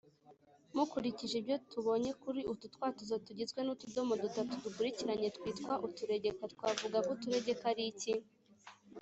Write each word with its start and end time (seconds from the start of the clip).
mukurikije 0.75 1.35
ibyo 1.41 1.57
tubonye 1.71 2.11
kuri 2.23 2.41
utu 2.51 2.65
twatuzo 2.75 3.15
tugizwe 3.25 3.59
n’utudomo 3.63 4.13
dutatu 4.23 4.53
dukurikiranye 4.63 5.27
twitwa 5.37 5.73
uturegeka(…) 5.87 6.43
twavuga 6.53 6.97
ko 7.05 7.09
uturegeka 7.15 7.63
ari 7.71 7.83
iki? 7.91 8.13